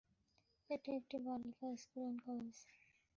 [0.69, 2.55] এটি একটি বালিকা স্কুল এন্ড কলেজ।